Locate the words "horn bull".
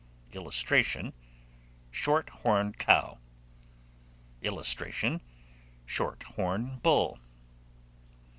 6.23-7.19